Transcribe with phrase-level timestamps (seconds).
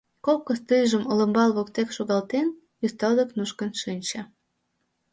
[0.25, 2.47] Кок костыльжым олымбал воктен шогалтен,
[2.83, 4.21] ӱстел дек нушкын шинче.